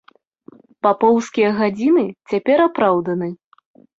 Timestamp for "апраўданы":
2.67-3.29